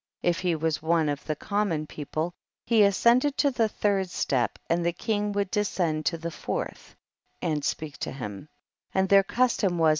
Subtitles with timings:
[0.23, 0.29] 45.
[0.35, 2.33] If he was one of the common people,
[2.65, 6.95] he ascended to the third step, and the king would descend to the fourth*
[7.39, 8.49] and speak to him,
[8.95, 9.89] and their custom was.